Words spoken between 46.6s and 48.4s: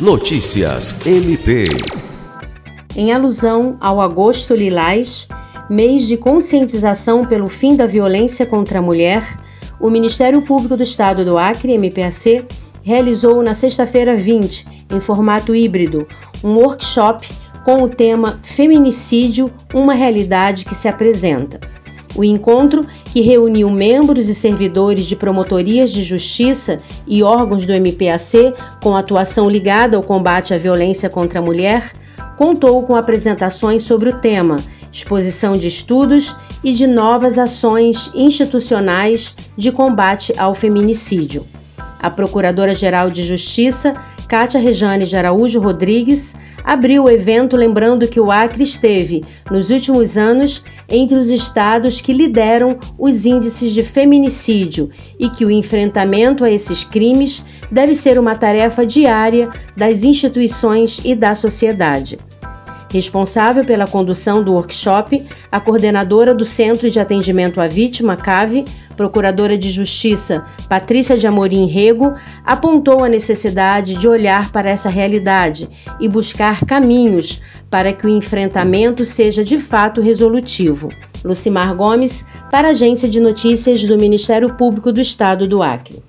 abriu o evento lembrando que o